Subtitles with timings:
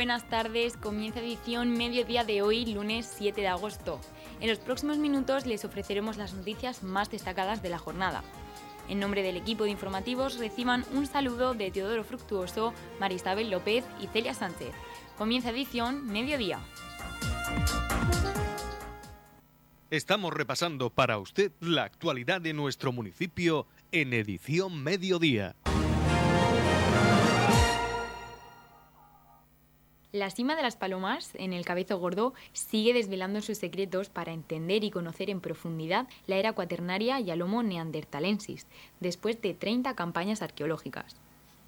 [0.00, 0.78] buenas tardes.
[0.78, 4.00] Comienza edición mediodía de hoy, lunes 7 de agosto.
[4.40, 8.24] En los próximos minutos les ofreceremos las noticias más destacadas de la jornada.
[8.88, 14.06] En nombre del equipo de informativos reciban un saludo de Teodoro Fructuoso, Marisabel López y
[14.06, 14.72] Celia Sánchez.
[15.18, 16.60] Comienza edición mediodía.
[19.90, 25.56] Estamos repasando para usted la actualidad de nuestro municipio en edición mediodía.
[30.12, 34.82] La cima de las palomas, en el Cabezo Gordo, sigue desvelando sus secretos para entender
[34.82, 38.66] y conocer en profundidad la era cuaternaria y al Homo neandertalensis,
[38.98, 41.14] después de 30 campañas arqueológicas.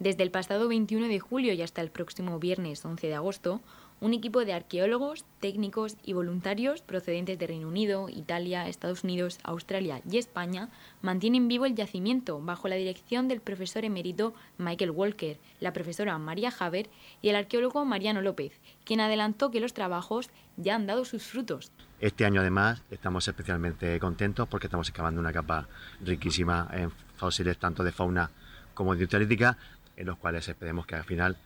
[0.00, 3.60] Desde el pasado 21 de julio y hasta el próximo viernes 11 de agosto,
[4.02, 10.02] un equipo de arqueólogos, técnicos y voluntarios procedentes de Reino Unido, Italia, Estados Unidos, Australia
[10.10, 10.70] y España
[11.02, 16.52] mantienen vivo el yacimiento bajo la dirección del profesor emérito Michael Walker, la profesora María
[16.58, 16.90] Haber
[17.22, 21.70] y el arqueólogo Mariano López, quien adelantó que los trabajos ya han dado sus frutos.
[22.00, 25.68] Este año además estamos especialmente contentos porque estamos excavando una capa
[26.00, 28.32] riquísima en fósiles tanto de fauna
[28.74, 29.56] como de utilítica,
[29.96, 31.36] en los cuales esperemos que al final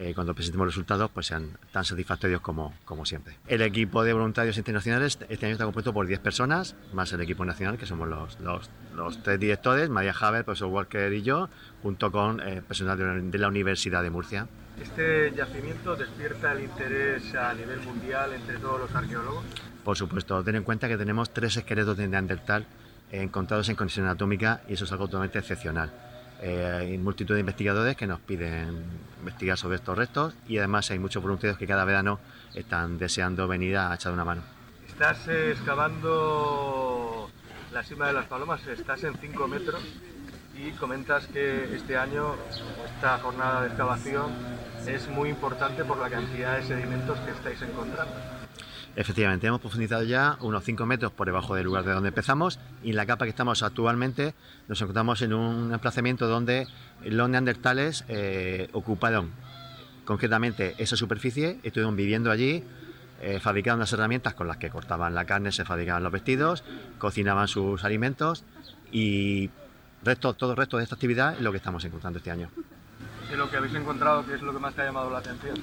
[0.00, 3.36] eh, cuando presentemos los resultados pues sean tan satisfactorios como, como siempre.
[3.46, 7.44] El equipo de voluntarios internacionales este año está compuesto por 10 personas, más el equipo
[7.44, 11.50] nacional, que somos los, los, los tres directores, María Haber, profesor Walker y yo,
[11.82, 14.48] junto con eh, personal de la, de la Universidad de Murcia.
[14.80, 19.44] ¿Este yacimiento despierta el interés a nivel mundial entre todos los arqueólogos?
[19.84, 22.66] Por supuesto, ten en cuenta que tenemos tres esqueletos de Neandertal
[23.12, 25.92] encontrados en condiciones anatómicas y eso es algo totalmente excepcional.
[26.42, 28.82] Eh, hay multitud de investigadores que nos piden
[29.18, 32.18] investigar sobre estos restos y además hay muchos voluntarios que cada verano
[32.54, 34.42] están deseando venir a echar una mano.
[34.88, 37.30] Estás excavando
[37.72, 39.82] la cima de las palomas, estás en 5 metros
[40.56, 42.34] y comentas que este año
[42.96, 44.32] esta jornada de excavación
[44.86, 48.39] es muy importante por la cantidad de sedimentos que estáis encontrando.
[48.96, 52.90] Efectivamente, hemos profundizado ya unos 5 metros por debajo del lugar de donde empezamos y
[52.90, 54.34] en la capa que estamos actualmente
[54.68, 56.66] nos encontramos en un emplazamiento donde
[57.04, 59.30] los neandertales eh, ocuparon
[60.04, 62.64] concretamente esa superficie, estuvieron viviendo allí,
[63.20, 66.64] eh, fabricaban las herramientas con las que cortaban la carne, se fabricaban los vestidos,
[66.98, 68.44] cocinaban sus alimentos
[68.90, 69.50] y
[70.02, 72.50] resto, todo el resto de esta actividad es lo que estamos encontrando este año.
[73.32, 75.54] ¿Y lo que habéis encontrado, qué es lo que más te ha llamado la atención?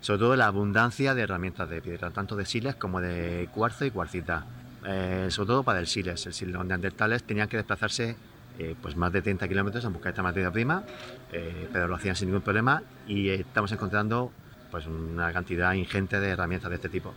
[0.00, 3.90] Sobre todo la abundancia de herramientas de piedra, tanto de siles como de cuarzo y
[3.90, 4.46] cuarcita.
[4.86, 6.26] Eh, sobre todo para el siles.
[6.26, 8.16] El siles, los neandertales tenían que desplazarse
[8.58, 10.84] eh, pues más de 30 kilómetros en busca de esta materia prima,
[11.32, 14.32] eh, pero lo hacían sin ningún problema y estamos encontrando
[14.70, 17.12] pues una cantidad ingente de herramientas de este tipo.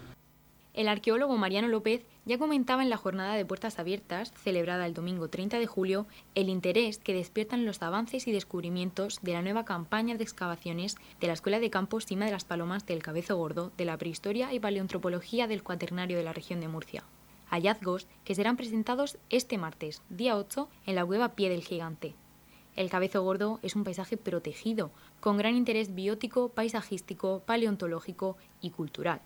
[0.79, 5.27] El arqueólogo Mariano López ya comentaba en la jornada de puertas abiertas, celebrada el domingo
[5.27, 10.15] 30 de julio, el interés que despiertan los avances y descubrimientos de la nueva campaña
[10.15, 13.83] de excavaciones de la Escuela de Campo Cima de las Palomas del Cabezo Gordo de
[13.83, 17.03] la prehistoria y paleontropología del Cuaternario de la región de Murcia.
[17.49, 22.15] Hallazgos que serán presentados este martes, día 8, en la cueva Pie del Gigante.
[22.77, 29.19] El Cabezo Gordo es un paisaje protegido, con gran interés biótico, paisajístico, paleontológico y cultural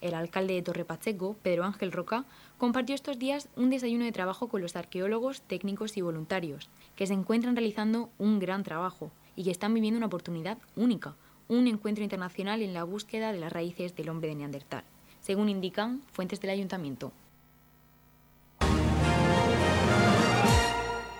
[0.00, 2.24] el alcalde de Torre Pacheco, Pedro Ángel Roca,
[2.58, 7.14] compartió estos días un desayuno de trabajo con los arqueólogos, técnicos y voluntarios, que se
[7.14, 11.14] encuentran realizando un gran trabajo y que están viviendo una oportunidad única,
[11.48, 14.84] un encuentro internacional en la búsqueda de las raíces del hombre de Neandertal,
[15.20, 17.12] según indican fuentes del ayuntamiento.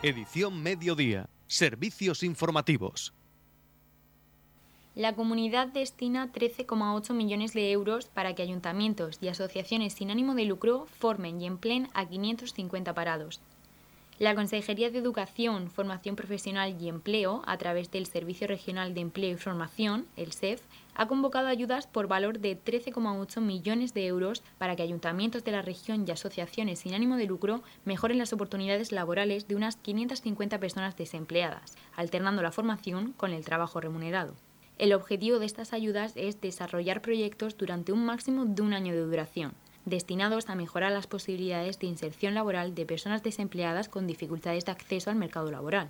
[0.02, 1.28] Edición Mediodía.
[1.48, 3.15] Servicios informativos.
[4.96, 10.46] La comunidad destina 13,8 millones de euros para que ayuntamientos y asociaciones sin ánimo de
[10.46, 13.42] lucro formen y empleen a 550 parados.
[14.18, 19.34] La Consejería de Educación, Formación Profesional y Empleo, a través del Servicio Regional de Empleo
[19.34, 20.62] y Formación, el SEF,
[20.94, 25.60] ha convocado ayudas por valor de 13,8 millones de euros para que ayuntamientos de la
[25.60, 30.96] región y asociaciones sin ánimo de lucro mejoren las oportunidades laborales de unas 550 personas
[30.96, 34.32] desempleadas, alternando la formación con el trabajo remunerado.
[34.78, 39.00] El objetivo de estas ayudas es desarrollar proyectos durante un máximo de un año de
[39.00, 39.54] duración,
[39.86, 45.08] destinados a mejorar las posibilidades de inserción laboral de personas desempleadas con dificultades de acceso
[45.08, 45.88] al mercado laboral.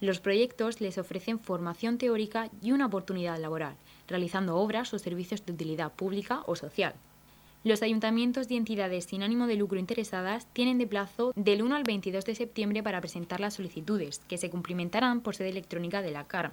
[0.00, 3.74] Los proyectos les ofrecen formación teórica y una oportunidad laboral,
[4.06, 6.94] realizando obras o servicios de utilidad pública o social.
[7.64, 11.82] Los ayuntamientos y entidades sin ánimo de lucro interesadas tienen de plazo del 1 al
[11.82, 16.28] 22 de septiembre para presentar las solicitudes, que se cumplimentarán por sede electrónica de la
[16.28, 16.52] CARM.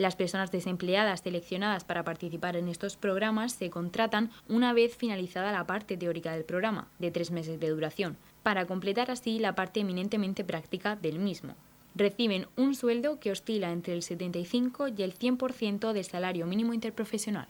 [0.00, 5.66] Las personas desempleadas seleccionadas para participar en estos programas se contratan una vez finalizada la
[5.66, 10.42] parte teórica del programa, de tres meses de duración, para completar así la parte eminentemente
[10.42, 11.54] práctica del mismo.
[11.94, 17.48] Reciben un sueldo que oscila entre el 75 y el 100% del salario mínimo interprofesional.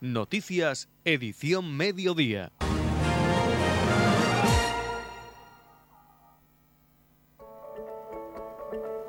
[0.00, 2.52] Noticias, edición mediodía.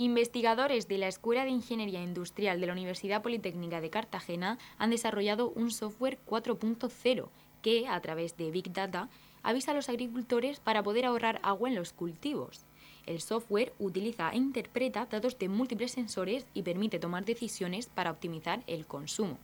[0.00, 5.50] Investigadores de la Escuela de Ingeniería Industrial de la Universidad Politécnica de Cartagena han desarrollado
[5.50, 7.28] un software 4.0
[7.62, 9.08] que, a través de Big Data,
[9.42, 12.64] avisa a los agricultores para poder ahorrar agua en los cultivos.
[13.06, 18.62] El software utiliza e interpreta datos de múltiples sensores y permite tomar decisiones para optimizar
[18.68, 19.36] el consumo.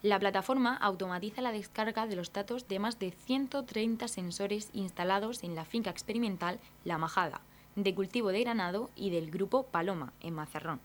[0.00, 5.54] La plataforma automatiza la descarga de los datos de más de 130 sensores instalados en
[5.54, 7.42] la finca experimental La Majada,
[7.82, 10.80] de cultivo de granado y del grupo Paloma, en Mazarrón.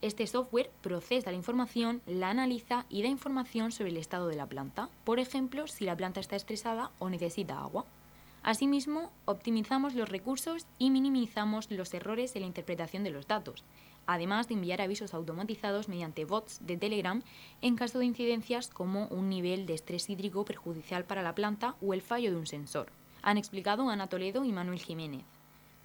[0.00, 4.46] Este software procesa la información, la analiza y da información sobre el estado de la
[4.46, 7.84] planta, por ejemplo, si la planta está estresada o necesita agua.
[8.42, 13.62] Asimismo, optimizamos los recursos y minimizamos los errores en la interpretación de los datos,
[14.06, 17.22] además de enviar avisos automatizados mediante bots de Telegram
[17.60, 21.94] en caso de incidencias como un nivel de estrés hídrico perjudicial para la planta o
[21.94, 22.88] el fallo de un sensor.
[23.22, 25.22] Han explicado Ana Toledo y Manuel Jiménez.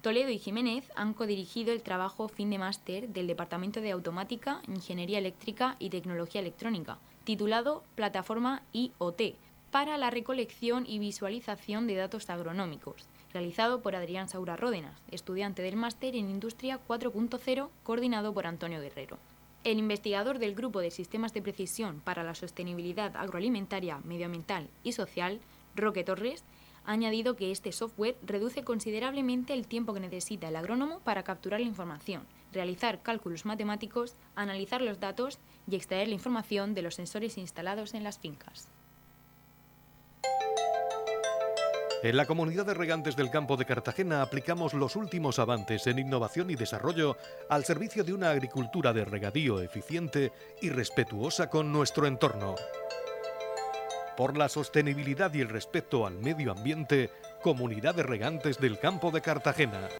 [0.02, 5.18] Toledo y Jiménez han codirigido el trabajo fin de máster del Departamento de Automática, Ingeniería
[5.18, 9.34] Eléctrica y Tecnología Electrónica, titulado Plataforma IoT,
[9.72, 15.76] para la recolección y visualización de datos agronómicos, realizado por Adrián Saura Ródenas, estudiante del
[15.76, 19.18] máster en Industria 4.0, coordinado por Antonio Guerrero.
[19.64, 25.40] El investigador del Grupo de Sistemas de Precisión para la Sostenibilidad Agroalimentaria, Medioambiental y Social,
[25.74, 26.44] Roque Torres,
[26.84, 31.60] ha añadido que este software reduce considerablemente el tiempo que necesita el agrónomo para capturar
[31.60, 35.38] la información, realizar cálculos matemáticos, analizar los datos
[35.68, 38.68] y extraer la información de los sensores instalados en las fincas.
[42.04, 46.48] En la comunidad de regantes del campo de Cartagena aplicamos los últimos avances en innovación
[46.48, 47.16] y desarrollo
[47.50, 50.32] al servicio de una agricultura de regadío eficiente
[50.62, 52.54] y respetuosa con nuestro entorno
[54.18, 57.08] por la sostenibilidad y el respeto al medio ambiente,
[57.40, 59.90] Comunidad de Regantes del Campo de Cartagena.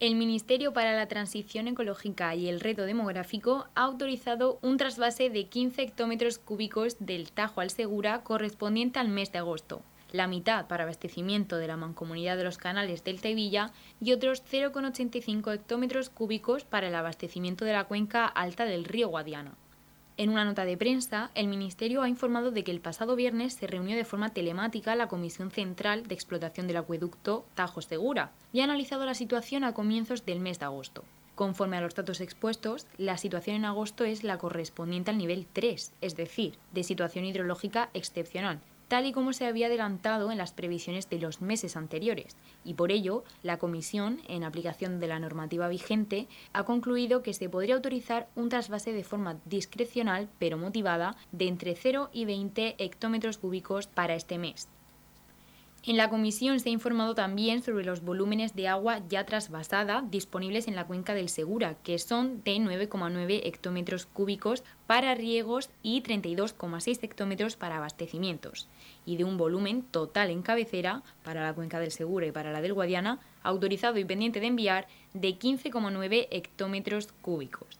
[0.00, 5.44] El Ministerio para la Transición Ecológica y el Reto Demográfico ha autorizado un trasvase de
[5.44, 10.84] 15 hectómetros cúbicos del Tajo al Segura correspondiente al mes de agosto, la mitad para
[10.84, 16.88] abastecimiento de la mancomunidad de los canales del Tevilla y otros 0,85 hectómetros cúbicos para
[16.88, 19.52] el abastecimiento de la cuenca alta del río Guadiana.
[20.20, 23.66] En una nota de prensa, el Ministerio ha informado de que el pasado viernes se
[23.66, 28.64] reunió de forma telemática la Comisión Central de Explotación del Acueducto Tajo Segura y ha
[28.64, 31.04] analizado la situación a comienzos del mes de agosto.
[31.36, 35.90] Conforme a los datos expuestos, la situación en agosto es la correspondiente al nivel 3,
[36.02, 41.08] es decir, de situación hidrológica excepcional, tal y como se había adelantado en las previsiones
[41.08, 46.26] de los meses anteriores, y por ello la Comisión, en aplicación de la normativa vigente,
[46.52, 51.76] ha concluido que se podría autorizar un trasvase de forma discrecional pero motivada de entre
[51.76, 54.68] 0 y 20 hectómetros cúbicos para este mes,
[55.82, 60.68] en la comisión se ha informado también sobre los volúmenes de agua ya trasvasada disponibles
[60.68, 67.02] en la cuenca del Segura, que son de 9,9 hectómetros cúbicos para riegos y 32,6
[67.02, 68.68] hectómetros para abastecimientos,
[69.06, 72.60] y de un volumen total en cabecera para la cuenca del Segura y para la
[72.60, 77.78] del Guadiana, autorizado y pendiente de enviar, de 15,9 hectómetros cúbicos.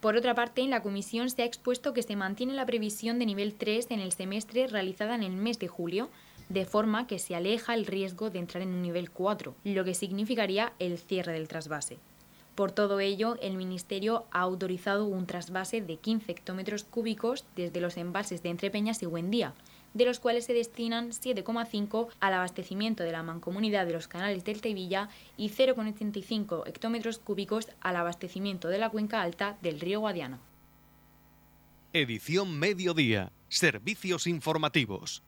[0.00, 3.26] Por otra parte, en la comisión se ha expuesto que se mantiene la previsión de
[3.26, 6.10] nivel 3 en el semestre realizada en el mes de julio,
[6.50, 9.94] de forma que se aleja el riesgo de entrar en un nivel 4, lo que
[9.94, 11.96] significaría el cierre del trasvase.
[12.56, 17.96] Por todo ello, el Ministerio ha autorizado un trasvase de 15 hectómetros cúbicos desde los
[17.96, 19.54] embalses de Entrepeñas y Buendía,
[19.94, 24.60] de los cuales se destinan 7,5 al abastecimiento de la mancomunidad de los canales del
[24.60, 30.40] Tevilla y 0,85 hectómetros cúbicos al abastecimiento de la cuenca alta del río Guadiana.
[31.92, 33.32] Edición Mediodía.
[33.48, 35.22] Servicios informativos.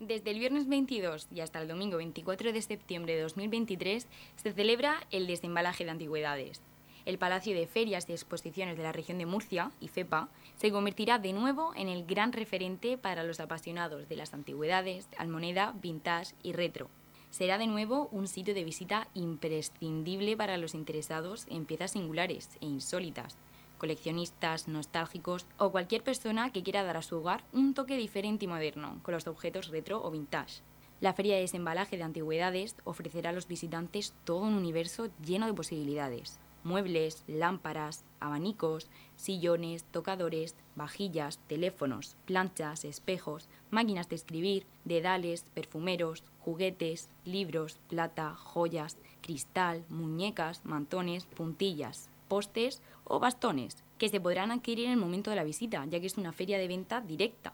[0.00, 5.06] Desde el viernes 22 y hasta el domingo 24 de septiembre de 2023 se celebra
[5.10, 6.62] el desembalaje de antigüedades.
[7.04, 11.34] El Palacio de Ferias y Exposiciones de la región de Murcia, IFEPA, se convertirá de
[11.34, 16.88] nuevo en el gran referente para los apasionados de las antigüedades, almoneda, vintage y retro.
[17.28, 22.66] Será de nuevo un sitio de visita imprescindible para los interesados en piezas singulares e
[22.66, 23.36] insólitas,
[23.80, 28.48] coleccionistas, nostálgicos o cualquier persona que quiera dar a su hogar un toque diferente y
[28.48, 30.62] moderno con los objetos retro o vintage.
[31.00, 35.54] La feria de desembalaje de antigüedades ofrecerá a los visitantes todo un universo lleno de
[35.54, 36.38] posibilidades.
[36.62, 47.08] Muebles, lámparas, abanicos, sillones, tocadores, vajillas, teléfonos, planchas, espejos, máquinas de escribir, dedales, perfumeros, juguetes,
[47.24, 54.92] libros, plata, joyas, cristal, muñecas, mantones, puntillas, postes o bastones, que se podrán adquirir en
[54.92, 57.52] el momento de la visita, ya que es una feria de venta directa.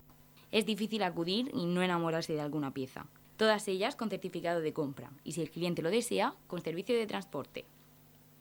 [0.53, 3.07] Es difícil acudir y no enamorarse de alguna pieza
[3.37, 7.07] todas ellas con certificado de compra y si el cliente lo desea, con servicio de
[7.07, 7.65] transporte.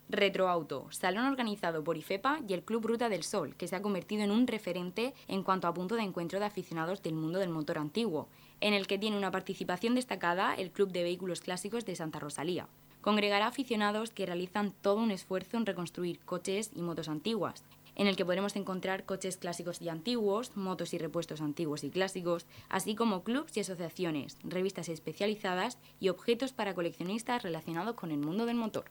[0.07, 4.23] Retroauto, salón organizado por IFEPA y el Club Ruta del Sol, que se ha convertido
[4.23, 7.79] en un referente en cuanto a punto de encuentro de aficionados del mundo del motor
[7.79, 8.27] antiguo,
[8.61, 12.67] en el que tiene una participación destacada el Club de Vehículos Clásicos de Santa Rosalía.
[13.05, 18.15] Congregará aficionados que realizan todo un esfuerzo en reconstruir coches y motos antiguas, en el
[18.15, 23.23] que podremos encontrar coches clásicos y antiguos, motos y repuestos antiguos y clásicos, así como
[23.23, 28.85] clubs y asociaciones, revistas especializadas y objetos para coleccionistas relacionados con el mundo del motor.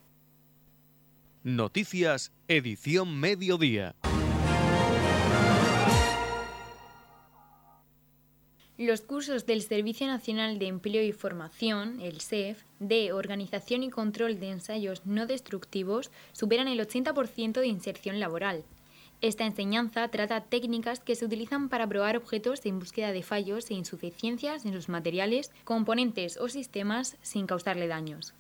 [1.42, 3.96] Noticias, edición mediodía.
[8.76, 14.40] Los cursos del Servicio Nacional de Empleo y Formación, el SEF, de Organización y Control
[14.40, 18.64] de Ensayos No Destructivos superan el 80% de inserción laboral.
[19.20, 23.74] Esta enseñanza trata técnicas que se utilizan para probar objetos en búsqueda de fallos e
[23.74, 28.34] insuficiencias en sus materiales, componentes o sistemas sin causarle daños.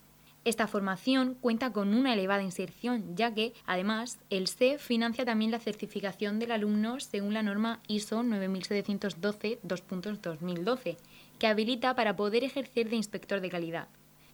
[0.44, 5.58] Esta formación cuenta con una elevada inserción, ya que, además, el C financia también la
[5.58, 10.98] certificación del alumno según la norma ISO 9712-2012,
[11.38, 13.88] que habilita para poder ejercer de inspector de calidad.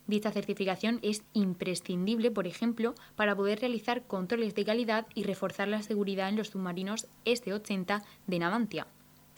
[0.09, 5.83] Dicha certificación es imprescindible, por ejemplo, para poder realizar controles de calidad y reforzar la
[5.83, 8.88] seguridad en los submarinos S-80 de Navantia.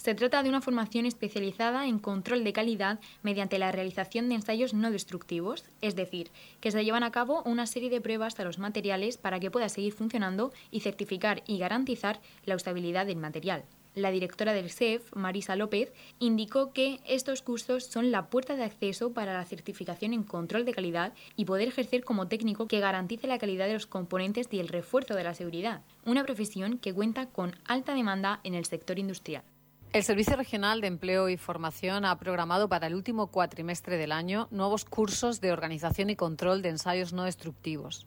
[0.02, 4.74] Se trata de una formación especializada en control de calidad mediante la realización de ensayos
[4.74, 8.58] no destructivos, es decir, que se llevan a cabo una serie de pruebas a los
[8.58, 13.62] materiales para que pueda seguir funcionando y certificar y garantizar la usabilidad del material.
[13.94, 19.12] La directora del SEF, Marisa López, indicó que estos cursos son la puerta de acceso
[19.12, 23.38] para la certificación en control de calidad y poder ejercer como técnico que garantice la
[23.38, 27.54] calidad de los componentes y el refuerzo de la seguridad, una profesión que cuenta con
[27.66, 29.44] alta demanda en el sector industrial.
[29.92, 34.48] El Servicio Regional de Empleo y Formación ha programado para el último cuatrimestre del año
[34.50, 38.06] nuevos cursos de organización y control de ensayos no destructivos.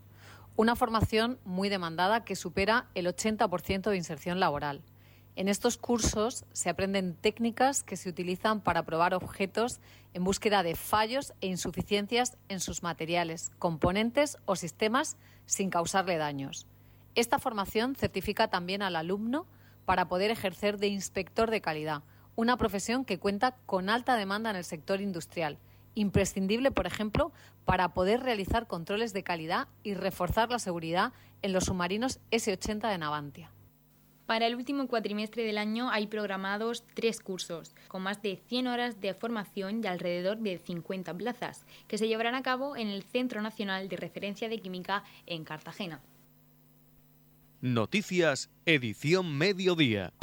[0.56, 4.82] Una formación muy demandada que supera el 80% de inserción laboral.
[5.36, 9.80] En estos cursos se aprenden técnicas que se utilizan para probar objetos
[10.16, 16.66] en búsqueda de fallos e insuficiencias en sus materiales, componentes o sistemas sin causarle daños.
[17.14, 19.46] Esta formación certifica también al alumno
[19.86, 22.04] para poder ejercer de inspector de calidad,
[22.36, 25.58] una profesión que cuenta con alta demanda en el sector industrial,
[25.96, 27.32] imprescindible, por ejemplo,
[27.64, 32.98] para poder realizar controles de calidad y reforzar la seguridad en los submarinos S-80 de
[32.98, 33.52] Navantia.
[34.26, 39.00] Para el último cuatrimestre del año hay programados tres cursos, con más de 100 horas
[39.00, 43.44] de formación y alrededor de 50 plazas, que se llevarán a cabo en el Centro
[43.44, 46.02] Nacional de Referencia de Química en Cartagena.
[47.66, 50.14] Noticias, edición mediodía.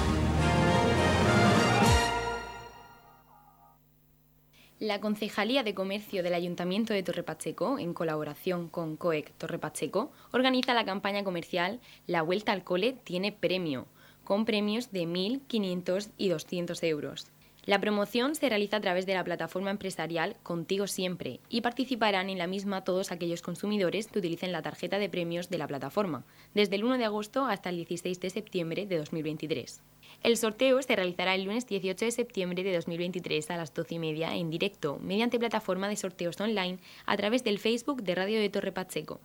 [4.78, 10.12] La Concejalía de Comercio del Ayuntamiento de Torre Pacheco, en colaboración con COEC Torre Pacheco,
[10.30, 13.88] organiza la campaña comercial La Vuelta al Cole tiene premio,
[14.22, 17.26] con premios de 1.500 y 200 euros.
[17.64, 22.38] La promoción se realiza a través de la plataforma empresarial Contigo Siempre y participarán en
[22.38, 26.74] la misma todos aquellos consumidores que utilicen la tarjeta de premios de la plataforma, desde
[26.74, 29.80] el 1 de agosto hasta el 16 de septiembre de 2023.
[30.24, 33.98] El sorteo se realizará el lunes 18 de septiembre de 2023 a las 12 y
[34.00, 38.48] media en directo, mediante plataforma de sorteos online a través del Facebook de Radio de
[38.48, 39.20] Torre Pacheco.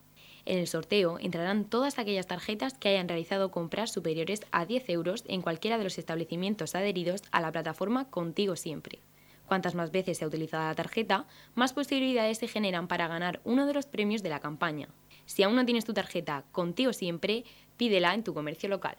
[0.47, 5.25] En el sorteo entrarán todas aquellas tarjetas que hayan realizado compras superiores a 10 euros
[5.27, 9.01] en cualquiera de los establecimientos adheridos a la plataforma Contigo Siempre.
[9.45, 13.65] Cuantas más veces se ha utilizado la tarjeta, más posibilidades se generan para ganar uno
[13.65, 14.87] de los premios de la campaña.
[15.25, 17.43] Si aún no tienes tu tarjeta Contigo Siempre,
[17.75, 18.95] pídela en tu comercio local.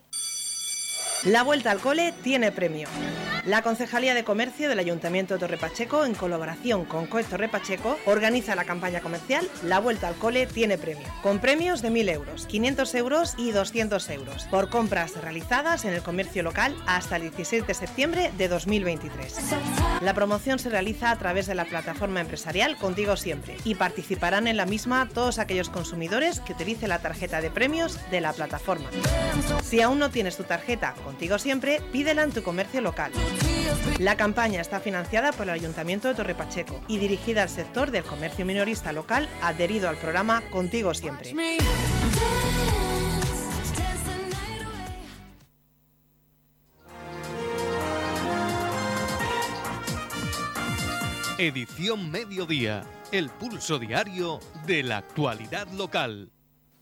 [1.25, 2.89] La vuelta al cole tiene premio.
[3.45, 7.97] La Concejalía de Comercio del Ayuntamiento de Torre Pacheco, en colaboración con COE Torre Pacheco,
[8.05, 12.47] organiza la campaña comercial La Vuelta al Cole tiene premio, con premios de 1.000 euros,
[12.47, 17.67] 500 euros y 200 euros, por compras realizadas en el comercio local hasta el 16
[17.67, 19.35] de septiembre de 2023.
[20.03, 24.57] La promoción se realiza a través de la plataforma empresarial Contigo Siempre y participarán en
[24.57, 28.91] la misma todos aquellos consumidores que utilicen la tarjeta de premios de la plataforma.
[29.63, 33.11] Si aún no tienes tu tarjeta Contigo Siempre, pídela en tu comercio local.
[33.99, 38.05] La campaña está financiada por el Ayuntamiento de Torre Pacheco y dirigida al sector del
[38.05, 41.33] comercio minorista local adherido al programa Contigo Siempre.
[51.39, 56.33] Edición Mediodía, el pulso diario de la actualidad local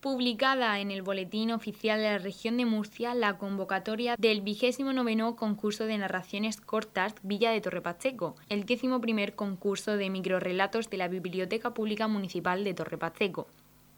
[0.00, 5.36] publicada en el Boletín Oficial de la Región de Murcia la convocatoria del vigésimo noveno
[5.36, 11.08] concurso de narraciones cortas Villa de Torrepacheco, el décimo primer concurso de microrelatos de la
[11.08, 13.48] Biblioteca Pública Municipal de Torrepacheco.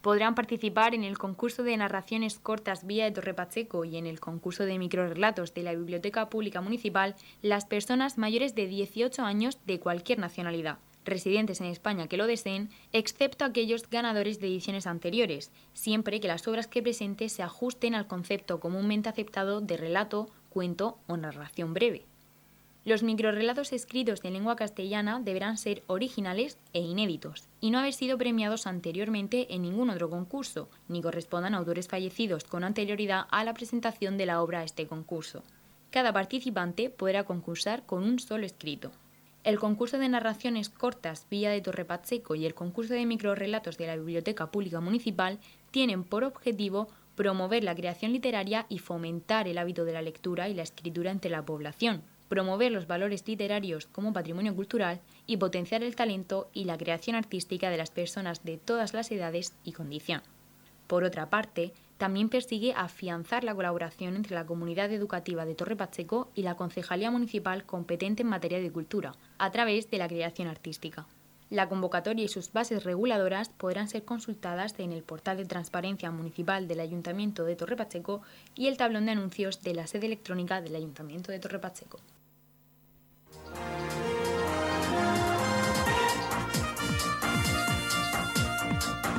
[0.00, 4.64] Podrán participar en el concurso de narraciones cortas Villa de Torrepacheco y en el concurso
[4.64, 10.21] de microrelatos de la Biblioteca Pública Municipal las personas mayores de 18 años de cualquier
[10.21, 10.78] nacionalidad
[11.09, 16.47] residentes en España que lo deseen, excepto aquellos ganadores de ediciones anteriores, siempre que las
[16.49, 22.05] obras que presente se ajusten al concepto comúnmente aceptado de relato, cuento o narración breve.
[22.85, 28.17] Los microrelatos escritos en lengua castellana deberán ser originales e inéditos, y no haber sido
[28.17, 33.53] premiados anteriormente en ningún otro concurso, ni correspondan a autores fallecidos con anterioridad a la
[33.53, 35.43] presentación de la obra a este concurso.
[35.91, 38.91] Cada participante podrá concursar con un solo escrito.
[39.49, 43.87] El concurso de narraciones cortas Villa de Torre Pacheco y el concurso de microrelatos de
[43.87, 45.38] la Biblioteca Pública Municipal
[45.71, 50.55] tienen por objetivo promover la creación literaria y fomentar el hábito de la lectura y
[50.55, 55.97] la escritura entre la población, promover los valores literarios como patrimonio cultural y potenciar el
[55.97, 60.21] talento y la creación artística de las personas de todas las edades y condición.
[60.87, 66.31] Por otra parte, también persigue afianzar la colaboración entre la comunidad educativa de Torre Pacheco
[66.35, 71.07] y la Concejalía Municipal competente en materia de cultura, a través de la creación artística.
[71.50, 76.69] La convocatoria y sus bases reguladoras podrán ser consultadas en el portal de transparencia municipal
[76.69, 78.23] del Ayuntamiento de Torre Pacheco
[78.54, 81.99] y el tablón de anuncios de la sede electrónica del Ayuntamiento de Torre Pacheco.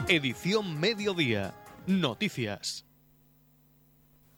[0.07, 1.53] Edición Mediodía
[1.89, 2.85] Noticias.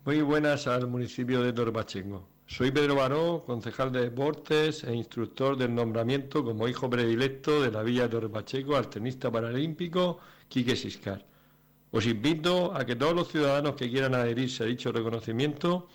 [0.05, 2.27] Muy buenas al municipio de Torre Pacheco.
[2.47, 7.81] Soy Pedro Baró, concejal de deportes e instructor del nombramiento como hijo predilecto de la
[7.81, 11.25] Villa de Torre Pacheco al tenista paralímpico Quique Siscar.
[11.89, 15.87] Os invito a que todos los ciudadanos que quieran adherirse a dicho reconocimiento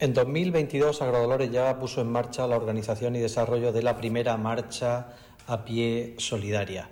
[0.00, 5.08] En 2022 Agrodolores ya puso en marcha la organización y desarrollo de la primera marcha
[5.48, 6.88] a pie solidaria.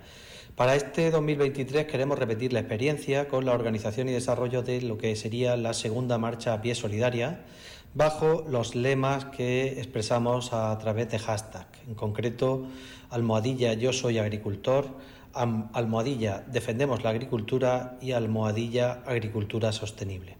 [0.55, 5.15] Para este 2023 queremos repetir la experiencia con la organización y desarrollo de lo que
[5.15, 7.45] sería la segunda marcha a pie solidaria
[7.93, 12.67] bajo los lemas que expresamos a través de hashtag, en concreto
[13.09, 14.87] almohadilla yo soy agricultor,
[15.33, 20.37] almohadilla defendemos la agricultura y almohadilla agricultura sostenible.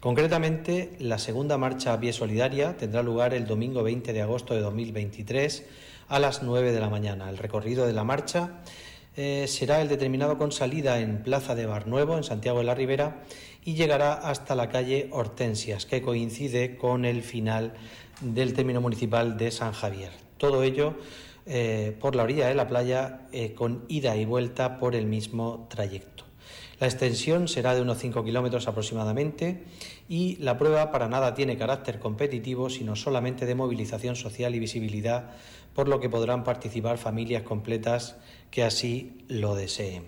[0.00, 4.60] Concretamente, la segunda marcha a pie solidaria tendrá lugar el domingo 20 de agosto de
[4.60, 5.64] 2023
[6.12, 7.30] a las 9 de la mañana.
[7.30, 8.60] El recorrido de la marcha
[9.16, 13.22] eh, será el determinado con salida en Plaza de Barnuevo, en Santiago de la Ribera,
[13.64, 17.72] y llegará hasta la calle Hortensias, que coincide con el final
[18.20, 20.10] del término municipal de San Javier.
[20.36, 20.96] Todo ello
[21.46, 25.66] eh, por la orilla de la playa, eh, con ida y vuelta por el mismo
[25.70, 26.24] trayecto.
[26.82, 29.62] La extensión será de unos 5 kilómetros aproximadamente
[30.08, 35.30] y la prueba para nada tiene carácter competitivo, sino solamente de movilización social y visibilidad,
[35.76, 38.16] por lo que podrán participar familias completas
[38.50, 40.06] que así lo deseen.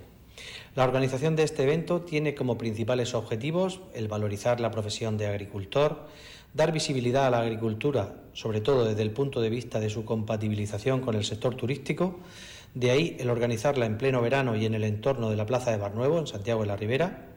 [0.74, 6.08] La organización de este evento tiene como principales objetivos el valorizar la profesión de agricultor,
[6.54, 11.02] dar visibilidad a la agricultura, sobre todo desde el punto de vista de su compatibilización
[11.02, 12.18] con el sector turístico,
[12.74, 15.78] de ahí el organizarla en pleno verano y en el entorno de la Plaza de
[15.78, 17.34] Barnuevo, en Santiago de la Ribera,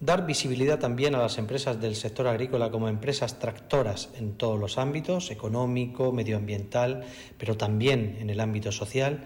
[0.00, 4.78] dar visibilidad también a las empresas del sector agrícola como empresas tractoras en todos los
[4.78, 7.04] ámbitos, económico, medioambiental,
[7.38, 9.24] pero también en el ámbito social,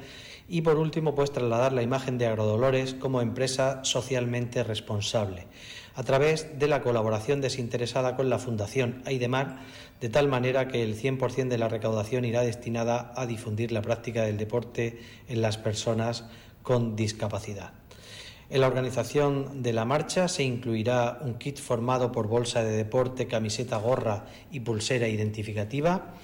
[0.48, 5.46] y por último, pues trasladar la imagen de Agrodolores como empresa socialmente responsable,
[5.94, 9.58] a través de la colaboración desinteresada con la Fundación Aidemar,
[10.00, 14.22] de tal manera que el 100% de la recaudación irá destinada a difundir la práctica
[14.22, 16.24] del deporte en las personas
[16.62, 17.72] con discapacidad.
[18.50, 23.26] En la organización de la marcha se incluirá un kit formado por bolsa de deporte,
[23.26, 26.14] camiseta, gorra y pulsera identificativa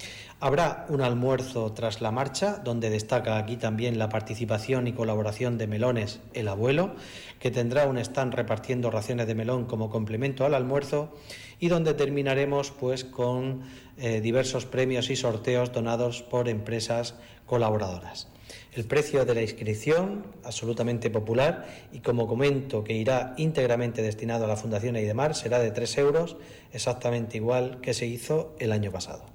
[0.41, 5.65] Habrá un almuerzo tras la marcha, donde destaca aquí también la participación y colaboración de
[5.65, 6.95] Melones El Abuelo,
[7.39, 11.15] que tendrá un stand repartiendo raciones de melón como complemento al almuerzo
[11.57, 13.61] y donde terminaremos pues con
[13.97, 18.27] eh, diversos premios y sorteos donados por empresas colaboradoras.
[18.73, 24.47] El precio de la inscripción, absolutamente popular, y como comento que irá íntegramente destinado a
[24.49, 26.35] la Fundación Aidemar, será de 3 euros,
[26.73, 29.34] exactamente igual que se hizo el año pasado.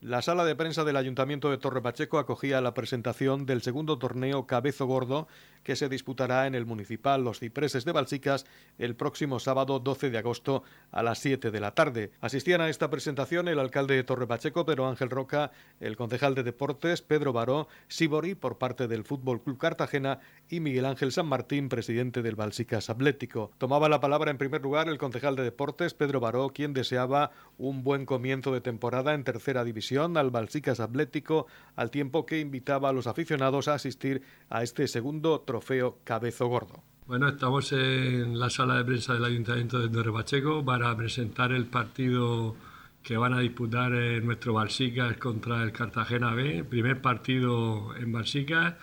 [0.00, 4.46] La sala de prensa del Ayuntamiento de Torre Pacheco acogía la presentación del segundo torneo
[4.46, 5.26] Cabezo Gordo
[5.64, 8.46] que se disputará en el municipal Los Cipreses de Balsicas
[8.78, 12.12] el próximo sábado 12 de agosto a las 7 de la tarde.
[12.20, 16.44] Asistían a esta presentación el alcalde de Torre Pacheco, Pedro Ángel Roca, el concejal de
[16.44, 21.68] Deportes, Pedro Baró, Sibori por parte del Fútbol Club Cartagena y Miguel Ángel San Martín,
[21.68, 23.50] presidente del Balsicas Atlético.
[23.58, 27.82] Tomaba la palabra en primer lugar el concejal de Deportes, Pedro Baró, quien deseaba un
[27.82, 32.92] buen comienzo de temporada en tercera división al Balsicas Atlético, al tiempo que invitaba a
[32.92, 36.82] los aficionados a asistir a este segundo trofeo Cabezo Gordo.
[37.06, 41.64] Bueno, estamos en la sala de prensa del Ayuntamiento de Torre Pacheco para presentar el
[41.66, 42.54] partido
[43.02, 48.74] que van a disputar nuestro Balsicas contra el Cartagena B, primer partido en Balsicas,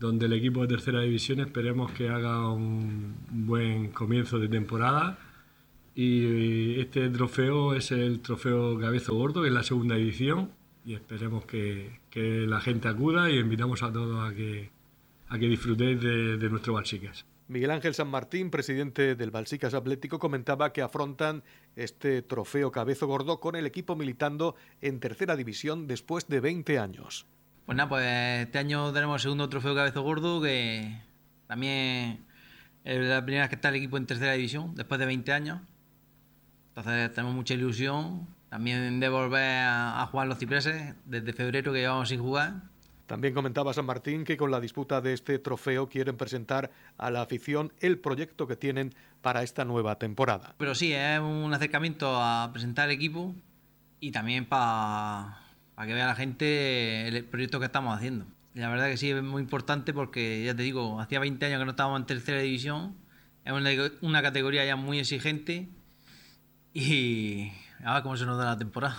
[0.00, 5.29] donde el equipo de tercera división esperemos que haga un buen comienzo de temporada
[5.94, 10.50] y este trofeo es el trofeo Cabezo Gordo, que es la segunda edición,
[10.84, 14.70] y esperemos que, que la gente acuda y invitamos a todos a que,
[15.28, 17.26] a que disfrutéis de, de nuestro Balsicas.
[17.48, 21.42] Miguel Ángel San Martín, presidente del Balsicas Atlético, comentaba que afrontan
[21.74, 27.26] este trofeo Cabezo Gordo con el equipo militando en tercera división después de 20 años.
[27.66, 28.06] Pues nada, pues
[28.46, 31.02] este año tenemos el segundo trofeo Cabezo Gordo, que
[31.48, 32.24] también
[32.84, 35.60] es la primera vez que está el equipo en tercera división, después de 20 años.
[36.80, 42.08] Entonces tenemos mucha ilusión también de volver a, jugar los cipreses desde febrero que llevamos
[42.08, 42.54] sin jugar.
[43.06, 47.20] También comentaba San Martín que con la disputa de este trofeo quieren presentar a la
[47.20, 50.54] afición el proyecto que tienen para esta nueva temporada.
[50.56, 53.34] Pero sí, es un acercamiento a presentar el equipo
[54.00, 55.38] y también para
[55.74, 58.26] para que vea la gente el proyecto que estamos haciendo.
[58.54, 61.58] Y la verdad que sí es muy importante porque, ya te digo, hacía 20 años
[61.58, 62.96] que no estábamos en tercera división,
[63.44, 65.68] es una, una categoría ya muy exigente
[66.72, 67.52] y
[67.84, 68.96] a ver cómo se nos da la temporada.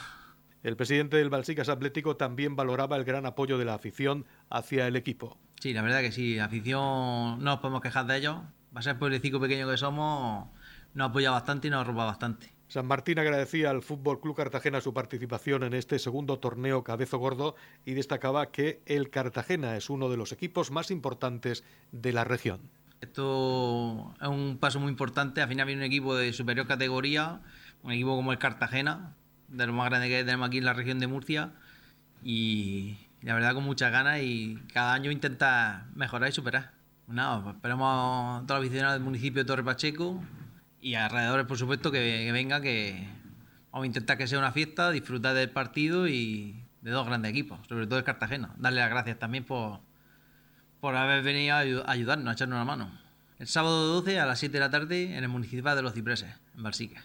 [0.63, 4.95] El presidente del Balsicas Atlético también valoraba el gran apoyo de la afición hacia el
[4.95, 5.37] equipo.
[5.59, 8.37] Sí, la verdad que sí, la afición no nos podemos quejar de ellos.
[8.75, 10.47] Va a ser pueblecito pequeño que somos,
[10.93, 12.53] nos apoya bastante y nos roba bastante.
[12.67, 17.55] San Martín agradecía al Fútbol Club Cartagena su participación en este segundo torneo Cabezo Gordo
[17.83, 22.69] y destacaba que el Cartagena es uno de los equipos más importantes de la región.
[23.01, 25.41] Esto es un paso muy importante.
[25.41, 27.41] Al final viene un equipo de superior categoría,
[27.83, 29.15] un equipo como el Cartagena,
[29.47, 31.51] de lo más grande que tenemos aquí en la región de Murcia.
[32.23, 36.71] Y la verdad con muchas ganas y cada año intenta mejorar y superar.
[37.07, 40.23] Nada, pues esperamos a todos los aficionados del municipio de Torre Pacheco
[40.79, 43.07] y alrededores, por supuesto, que, que venga, que
[43.71, 47.59] vamos a intentar que sea una fiesta, disfrutar del partido y de dos grandes equipos,
[47.67, 48.53] sobre todo el Cartagena.
[48.57, 49.79] Darle las gracias también por,
[50.79, 52.91] por haber venido a ayudarnos, a echarnos una mano.
[53.39, 56.35] El sábado 12 a las 7 de la tarde en el municipio de Los Cipreses,
[56.55, 56.97] en Balsique.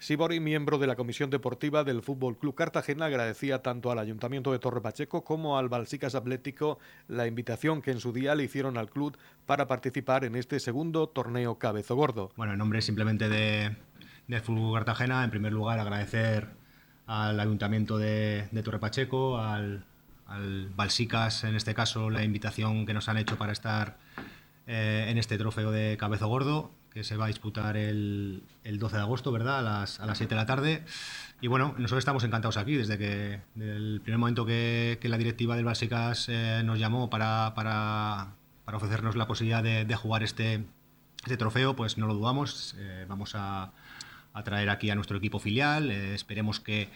[0.00, 4.60] Sibori, miembro de la Comisión Deportiva del Fútbol Club Cartagena, agradecía tanto al Ayuntamiento de
[4.60, 8.90] Torre Pacheco como al Balsicas Atlético la invitación que en su día le hicieron al
[8.90, 12.30] club para participar en este segundo torneo Cabezo Gordo.
[12.36, 13.74] Bueno, en nombre simplemente de,
[14.28, 16.46] del Fútbol Cartagena, en primer lugar agradecer
[17.06, 19.84] al Ayuntamiento de, Torre Pacheco, al,
[20.28, 23.98] al Balsicas en este caso, la invitación que nos han hecho para estar
[24.68, 29.02] eh, en este trofeo de Cabezo Gordo se va a disputar el, el 12 de
[29.02, 29.58] agosto, ¿verdad?
[29.60, 30.84] A las, a las 7 de la tarde.
[31.40, 35.64] Y bueno, nosotros estamos encantados aquí, desde que el primer momento que, la directiva del
[35.64, 38.34] Básicas eh, nos llamó para, para,
[38.64, 40.64] para, ofrecernos la posibilidad de, de jugar este,
[41.22, 42.74] este, trofeo, pues no lo dudamos.
[42.78, 43.72] Eh, vamos a,
[44.32, 45.92] a, traer aquí a nuestro equipo filial.
[45.92, 46.88] Eh, esperemos que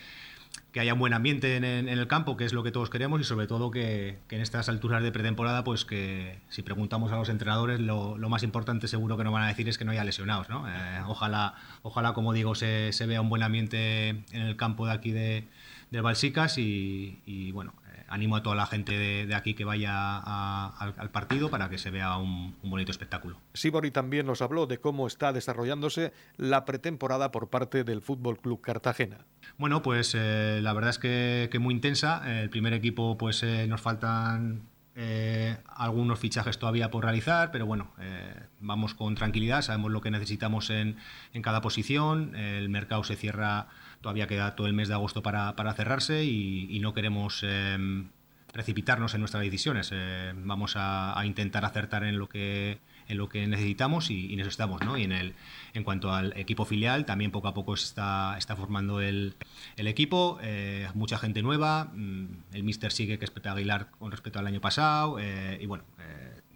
[0.72, 3.20] que haya un buen ambiente en, en, el campo, que es lo que todos queremos,
[3.20, 7.28] y sobre todo que, en estas alturas de pretemporada, pues que si preguntamos a los
[7.28, 10.48] entrenadores, lo, más importante seguro que nos van a decir es que no haya lesionados.
[10.48, 10.66] ¿no?
[10.66, 14.92] Eh, ojalá, ojalá, como digo, se, se, vea un buen ambiente en el campo de
[14.92, 15.46] aquí de,
[15.90, 17.74] de Balsicas y bueno,
[18.12, 21.70] animo a toda la gente de, de aquí que vaya a, al, al, partido para
[21.70, 23.38] que se vea un, un, bonito espectáculo.
[23.54, 28.60] Sibori también nos habló de cómo está desarrollándose la pretemporada por parte del Fútbol Club
[28.60, 29.24] Cartagena.
[29.56, 32.22] Bueno, pues eh, la verdad es que, que muy intensa.
[32.42, 37.92] El primer equipo, pues eh, nos faltan eh, algunos fichajes todavía por realizar, pero bueno,
[37.98, 40.98] eh, vamos con tranquilidad, sabemos lo que necesitamos en,
[41.32, 43.68] en cada posición, el mercado se cierra
[44.02, 48.04] todavía queda todo el mes de agosto para, para cerrarse y, no queremos eh,
[48.52, 49.90] precipitarnos en nuestras decisiones.
[49.92, 54.80] Eh, vamos a, intentar acertar en lo que en lo que necesitamos y, y estamos,
[54.82, 54.96] ¿no?
[54.96, 55.34] Y en el
[55.74, 59.34] en cuanto al equipo filial, también poco a poco se está, formando el,
[59.76, 64.38] el equipo, eh, mucha gente nueva, mm, el míster sigue que es Aguilar con respecto
[64.38, 65.84] al año pasado, eh, y bueno,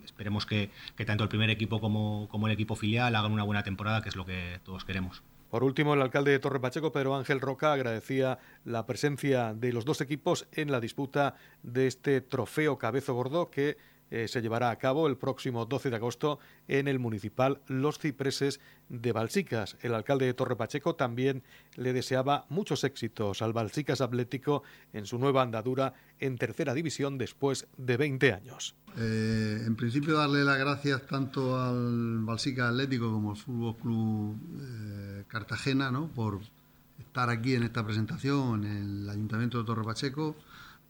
[0.04, 3.62] esperemos que, que tanto el primer equipo como, como el equipo filial hagan una buena
[3.62, 5.22] temporada, que es lo que todos queremos.
[5.56, 9.86] Por último, el alcalde de Torre Pacheco, Pedro Ángel Roca, agradecía la presencia de los
[9.86, 13.78] dos equipos en la disputa de este trofeo Cabezo Gordo que
[14.10, 16.38] eh, se llevará a cabo el próximo 12 de agosto
[16.68, 19.76] en el municipal Los Cipreses de Balsicas.
[19.80, 21.42] El alcalde de Torre Pacheco también
[21.74, 27.66] le deseaba muchos éxitos al Balsicas Atlético en su nueva andadura en tercera división después
[27.76, 28.76] de 20 años.
[28.96, 35.24] Eh, en principio darle las gracias tanto al Balsicas Atlético como al Fútbol Club eh,
[35.26, 36.08] Cartagena ¿no?
[36.08, 36.40] por
[36.98, 40.36] estar aquí en esta presentación en el Ayuntamiento de Torre Pacheco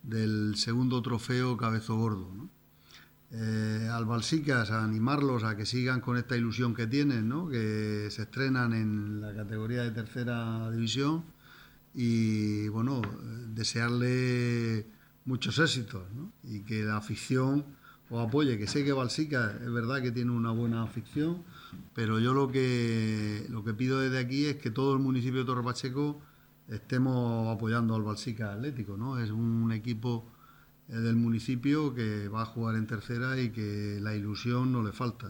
[0.03, 2.29] del segundo trofeo Cabezo Gordo.
[2.33, 2.56] ¿no?
[3.31, 8.21] Eh, al Balsicas a animarlos a que sigan con esta ilusión que tienen, que se
[8.23, 11.25] estrenan en la categoría de tercera división
[11.93, 13.01] y bueno,
[13.49, 14.85] desearle
[15.25, 16.03] muchos éxitos
[16.43, 17.65] y que la afición
[18.09, 21.43] os apoye, que sé que Balsicas es verdad que tiene una buena afición,
[21.93, 25.45] pero yo lo que, lo que pido desde aquí es que todo el municipio de
[25.45, 26.21] Torre Pacheco
[26.69, 29.19] estemos apoyando al Balsicas Atlético, ¿no?
[29.19, 30.31] Es un equipo
[30.87, 35.29] del municipio que va a jugar en tercera y que la ilusión no le falta.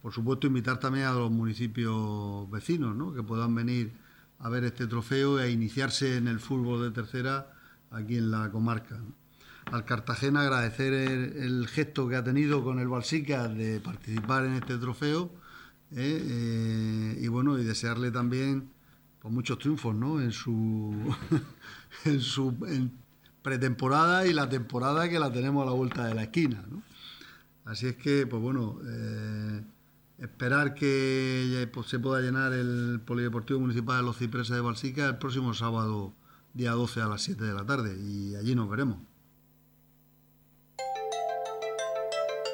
[0.00, 3.12] Por supuesto, invitar también a los municipios vecinos ¿no?
[3.12, 3.92] que puedan venir
[4.38, 7.52] a ver este trofeo e iniciarse en el fútbol de tercera
[7.90, 9.00] aquí en la comarca.
[9.66, 14.78] Al Cartagena agradecer el, gesto que ha tenido con el Balsica de participar en este
[14.78, 15.32] trofeo
[15.90, 16.22] ¿eh?
[16.22, 18.70] Eh, y bueno, y desearle también
[19.20, 20.94] pues, muchos triunfos en su,
[22.04, 22.54] en su
[23.46, 26.64] pretemporada y la temporada que la tenemos a la vuelta de la esquina.
[26.68, 26.82] ¿no?
[27.64, 29.62] Así es que, pues bueno, eh,
[30.18, 35.18] esperar que pues, se pueda llenar el Polideportivo Municipal de los Cipreses de Balsica el
[35.18, 36.12] próximo sábado
[36.54, 38.98] día 12 a las 7 de la tarde y allí nos veremos.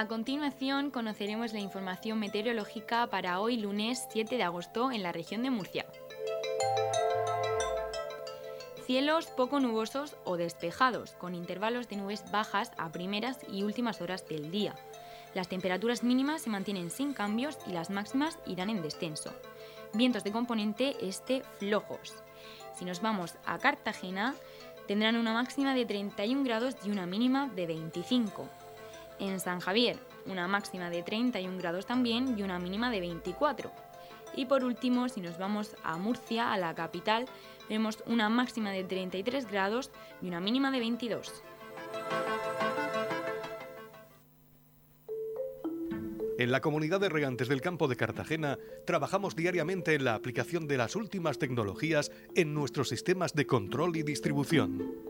[0.00, 5.42] A continuación conoceremos la información meteorológica para hoy lunes 7 de agosto en la región
[5.42, 5.84] de Murcia.
[8.86, 14.26] Cielos poco nubosos o despejados, con intervalos de nubes bajas a primeras y últimas horas
[14.26, 14.74] del día.
[15.34, 19.34] Las temperaturas mínimas se mantienen sin cambios y las máximas irán en descenso.
[19.92, 22.14] Vientos de componente este flojos.
[22.74, 24.34] Si nos vamos a Cartagena,
[24.88, 28.48] tendrán una máxima de 31 grados y una mínima de 25.
[29.20, 33.70] En San Javier, una máxima de 31 grados también y una mínima de 24.
[34.34, 37.26] Y por último, si nos vamos a Murcia, a la capital,
[37.68, 39.90] vemos una máxima de 33 grados
[40.22, 41.42] y una mínima de 22.
[46.38, 50.78] En la comunidad de regantes del campo de Cartagena trabajamos diariamente en la aplicación de
[50.78, 55.09] las últimas tecnologías en nuestros sistemas de control y distribución.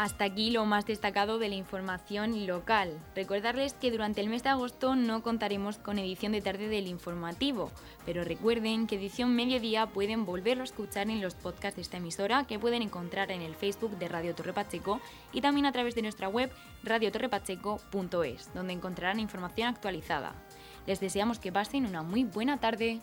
[0.00, 2.98] Hasta aquí lo más destacado de la información local.
[3.14, 7.70] Recordarles que durante el mes de agosto no contaremos con edición de tarde del informativo,
[8.06, 12.46] pero recuerden que edición mediodía pueden volverlo a escuchar en los podcasts de esta emisora
[12.46, 15.02] que pueden encontrar en el Facebook de Radio Torre Pacheco
[15.34, 16.50] y también a través de nuestra web
[16.82, 20.32] radiotorrepacheco.es, donde encontrarán información actualizada.
[20.86, 23.02] Les deseamos que pasen una muy buena tarde.